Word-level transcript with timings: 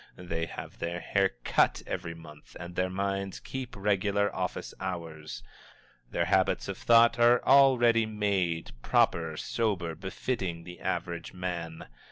They 0.17 0.47
have 0.47 0.79
their 0.79 0.99
hair 0.99 1.29
cut 1.43 1.83
every 1.85 2.15
month 2.15 2.57
and 2.59 2.73
their 2.73 2.89
minds 2.89 3.39
keep 3.39 3.75
regular 3.75 4.35
office 4.35 4.73
hours. 4.79 5.43
Their 6.09 6.25
habits 6.25 6.67
of 6.67 6.79
thought 6.79 7.19
are 7.19 7.39
all 7.45 7.77
ready 7.77 8.07
made, 8.07 8.71
proper, 8.81 9.37
sober, 9.37 9.93
befitting 9.93 10.63
the 10.63 10.79
Average 10.79 11.33
Man. 11.35 11.85